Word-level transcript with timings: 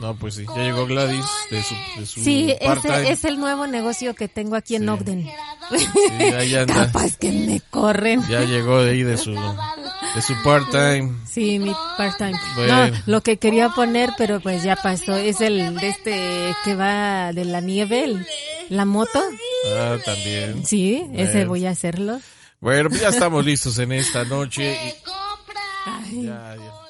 No, 0.00 0.14
pues 0.16 0.34
sí, 0.36 0.46
ya 0.56 0.62
llegó 0.62 0.86
Gladys 0.86 1.26
de 1.50 1.62
su, 1.62 1.74
de 1.98 2.06
su 2.06 2.20
Sí, 2.24 2.54
ese 2.58 3.10
es 3.10 3.24
el 3.24 3.38
nuevo 3.38 3.66
negocio 3.66 4.14
que 4.14 4.28
tengo 4.28 4.56
aquí 4.56 4.76
en 4.76 4.82
Sí. 4.84 4.88
Ogden. 4.88 5.30
Sí, 5.76 6.24
ahí 6.24 6.54
anda. 6.56 6.86
Capaz 6.86 7.16
que 7.18 7.30
me 7.30 7.60
corren. 7.70 8.22
Ya 8.28 8.40
llegó 8.40 8.82
de 8.82 8.92
ahí 8.92 9.02
de 9.02 9.18
su, 9.18 9.32
de 9.32 10.22
su 10.22 10.34
part-time. 10.42 11.12
Sí, 11.30 11.58
mi 11.58 11.72
part-time. 11.98 12.32
Bueno. 12.56 12.86
No, 12.88 12.92
lo 13.06 13.22
que 13.22 13.36
quería 13.36 13.68
poner, 13.68 14.10
pero 14.16 14.40
pues 14.40 14.62
ya 14.62 14.76
pasó, 14.76 15.16
es 15.16 15.40
el 15.42 15.76
de 15.76 15.88
este 15.88 16.54
que 16.64 16.74
va 16.74 17.32
de 17.34 17.44
la 17.44 17.60
nieve, 17.60 18.04
el- 18.04 18.26
la 18.70 18.84
moto. 18.86 19.20
Ah, 19.76 19.96
también. 20.04 20.64
Sí, 20.64 21.04
ese 21.14 21.32
Bueno. 21.32 21.48
voy 21.50 21.66
a 21.66 21.70
hacerlo. 21.70 22.20
Bueno, 22.60 22.88
pues 22.88 23.02
ya 23.02 23.08
estamos 23.08 23.44
listos 23.44 23.78
en 23.78 23.92
esta 23.92 24.24
noche. 24.24 24.78
y- 24.86 24.94
Ay. 25.86 26.22
ya, 26.24 26.56
ya. 26.56 26.89